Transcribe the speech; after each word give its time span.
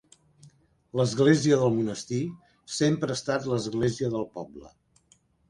L'església 0.99 1.59
del 1.63 1.75
monestir 1.75 2.21
sempre 2.79 3.15
ha 3.15 3.19
estat 3.23 3.47
l'església 3.53 4.11
del 4.17 4.27
poble. 4.41 4.75